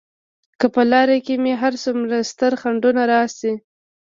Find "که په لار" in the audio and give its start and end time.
0.59-1.09